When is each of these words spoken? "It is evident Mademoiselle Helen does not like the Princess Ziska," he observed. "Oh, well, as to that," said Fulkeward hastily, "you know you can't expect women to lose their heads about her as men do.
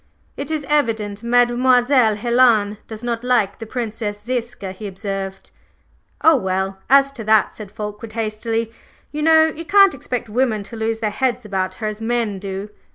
"It 0.35 0.49
is 0.49 0.65
evident 0.67 1.21
Mademoiselle 1.21 2.15
Helen 2.15 2.79
does 2.87 3.03
not 3.03 3.23
like 3.23 3.59
the 3.59 3.67
Princess 3.67 4.19
Ziska," 4.23 4.71
he 4.71 4.87
observed. 4.87 5.51
"Oh, 6.23 6.37
well, 6.37 6.79
as 6.89 7.11
to 7.11 7.23
that," 7.25 7.53
said 7.55 7.71
Fulkeward 7.71 8.13
hastily, 8.13 8.71
"you 9.11 9.21
know 9.21 9.45
you 9.45 9.63
can't 9.63 9.93
expect 9.93 10.27
women 10.27 10.63
to 10.63 10.75
lose 10.75 11.01
their 11.01 11.11
heads 11.11 11.45
about 11.45 11.75
her 11.75 11.85
as 11.85 12.01
men 12.01 12.39
do. 12.39 12.69